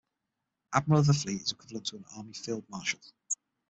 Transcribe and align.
Admiral 0.73 1.01
of 1.01 1.05
the 1.05 1.13
fleet 1.13 1.43
is 1.43 1.51
equivalent 1.51 1.85
to 1.85 1.95
an 1.97 2.05
army 2.15 2.33
field 2.33 2.67
marshal. 2.69 2.99